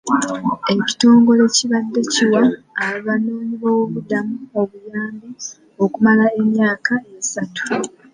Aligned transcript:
Ekitongole 0.73 1.43
kibadde 1.55 2.01
kiwa 2.13 2.43
abanoonyi 2.87 3.55
b'obubudamu 3.61 4.35
obuyambi 4.59 5.29
okumala 5.83 6.25
emyaka 6.41 6.93
esatu 7.17 7.63